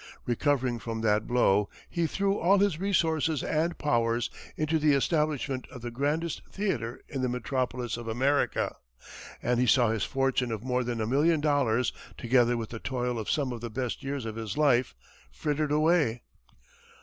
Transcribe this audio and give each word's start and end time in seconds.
Recovering 0.25 0.79
from 0.79 1.01
that 1.01 1.27
blow, 1.27 1.69
he 1.87 2.07
threw 2.07 2.35
all 2.35 2.57
his 2.57 2.79
resources 2.79 3.43
and 3.43 3.77
powers 3.77 4.31
into 4.57 4.79
the 4.79 4.93
establishment 4.93 5.67
of 5.69 5.83
the 5.83 5.91
grandest 5.91 6.41
theatre 6.49 7.01
in 7.07 7.21
the 7.21 7.29
metropolis 7.29 7.97
of 7.97 8.07
America, 8.07 8.77
and 9.43 9.59
he 9.59 9.67
saw 9.67 9.91
his 9.91 10.03
fortune 10.03 10.51
of 10.51 10.63
more 10.63 10.83
than 10.83 11.01
a 11.01 11.05
million 11.05 11.39
dollars, 11.39 11.93
together 12.17 12.57
with 12.57 12.69
the 12.71 12.79
toil 12.79 13.19
of 13.19 13.29
some 13.29 13.51
of 13.51 13.61
the 13.61 13.69
best 13.69 14.01
years 14.03 14.25
of 14.25 14.37
his 14.37 14.57
life 14.57 14.95
frittered 15.31 15.71
away. 15.71 16.23